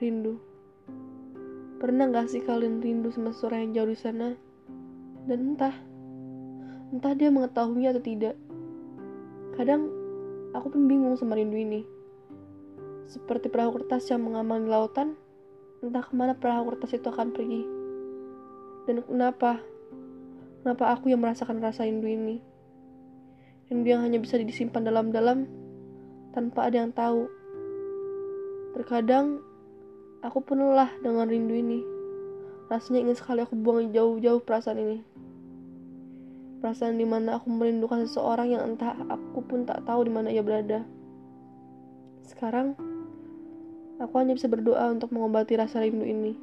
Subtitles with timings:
[0.00, 0.36] rindu.
[1.76, 4.28] Pernah gak sih kalian rindu sama seseorang yang jauh di sana?
[5.28, 5.74] Dan entah,
[6.92, 8.34] entah dia mengetahuinya atau tidak.
[9.56, 9.88] Kadang
[10.56, 11.84] aku pun bingung sama rindu ini.
[13.06, 15.14] Seperti perahu kertas yang mengamal di lautan,
[15.84, 17.62] entah ke mana perahu kertas itu akan pergi.
[18.88, 19.60] Dan kenapa?
[20.62, 22.42] Kenapa aku yang merasakan rasa rindu ini?
[23.70, 25.46] Rindu yang hanya bisa disimpan dalam-dalam
[26.34, 27.26] tanpa ada yang tahu.
[28.76, 29.40] Terkadang
[30.26, 31.80] aku pun lelah dengan rindu ini.
[32.66, 34.98] Rasanya ingin sekali aku buang jauh-jauh perasaan ini.
[36.58, 40.42] Perasaan di mana aku merindukan seseorang yang entah aku pun tak tahu di mana ia
[40.42, 40.82] berada.
[42.26, 42.74] Sekarang,
[44.02, 46.34] aku hanya bisa berdoa untuk mengobati rasa rindu ini.